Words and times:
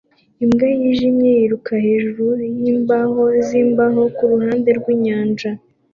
Imbwa 0.43 0.67
yijimye 0.79 1.29
yiruka 1.37 1.73
hejuru 1.85 2.27
yimbaho 2.59 3.23
zimbaho 3.47 4.01
kuruhande 4.15 4.69
rwinyanja 4.79 5.49